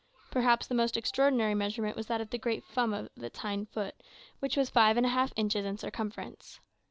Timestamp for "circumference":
5.77-6.59